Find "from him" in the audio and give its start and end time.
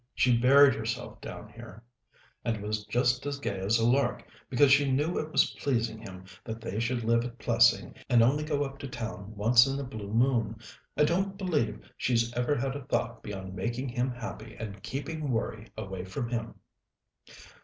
16.05-16.55